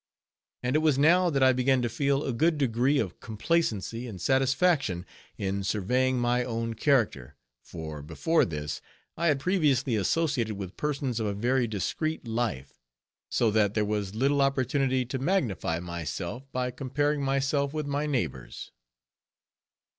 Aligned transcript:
And 0.63 0.75
it 0.75 0.79
was 0.79 0.97
now, 0.97 1.29
that 1.29 1.43
I 1.43 1.53
began 1.53 1.83
to 1.83 1.87
feel 1.87 2.23
a 2.23 2.33
good 2.33 2.57
degree 2.57 2.97
of 2.97 3.19
complacency 3.19 4.07
and 4.07 4.19
satisfaction 4.19 5.05
in 5.37 5.63
surveying 5.63 6.17
my 6.19 6.43
own 6.43 6.73
character; 6.73 7.35
for, 7.61 8.01
before 8.01 8.43
this, 8.43 8.81
I 9.15 9.27
had 9.27 9.39
previously 9.39 9.95
associated 9.95 10.55
with 10.57 10.75
persons 10.75 11.19
of 11.19 11.27
a 11.27 11.35
very 11.35 11.67
discreet 11.67 12.27
life, 12.27 12.79
so 13.29 13.51
that 13.51 13.75
there 13.75 13.85
was 13.85 14.15
little 14.15 14.41
opportunity 14.41 15.05
to 15.05 15.19
magnify 15.19 15.79
myself, 15.79 16.51
by 16.51 16.71
comparing 16.71 17.21
myself 17.21 17.71
with 17.71 17.85
my 17.85 18.07
neighbors. 18.07 18.71